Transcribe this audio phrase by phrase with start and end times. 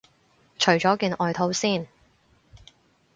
[0.57, 1.87] 除咗件外套先